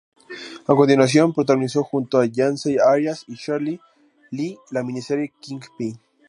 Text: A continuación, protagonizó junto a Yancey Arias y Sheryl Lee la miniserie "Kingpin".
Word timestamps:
A 0.67 0.73
continuación, 0.75 1.31
protagonizó 1.31 1.83
junto 1.83 2.17
a 2.17 2.25
Yancey 2.25 2.77
Arias 2.83 3.23
y 3.27 3.35
Sheryl 3.35 3.79
Lee 4.31 4.57
la 4.71 4.81
miniserie 4.81 5.31
"Kingpin". 5.39 5.99